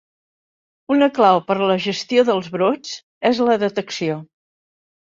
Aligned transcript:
Una 0.95 1.09
clau 1.17 1.37
per 1.51 1.59
a 1.59 1.67
la 1.73 1.77
gestió 1.85 2.25
dels 2.31 2.51
brots 2.57 2.99
és 3.33 3.47
la 3.51 3.61
detecció. 3.67 4.23